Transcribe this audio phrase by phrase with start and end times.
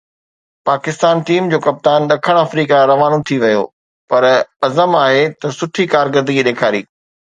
[0.67, 3.63] Pakistan team جو ڪپتان ڏکڻ آفريڪا روانو ٿي ويو،
[4.11, 6.81] پرعزم آهي ته سٺي ڪارڪردگي ڏيکاري